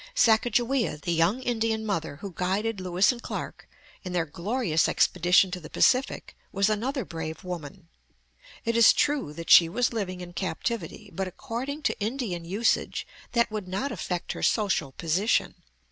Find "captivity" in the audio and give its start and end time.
10.33-11.11